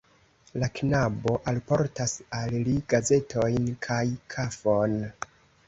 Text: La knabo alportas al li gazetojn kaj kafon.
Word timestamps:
La 0.61 0.69
knabo 0.77 1.33
alportas 1.51 2.15
al 2.39 2.57
li 2.69 2.75
gazetojn 2.95 3.71
kaj 3.91 4.03
kafon. 4.37 5.01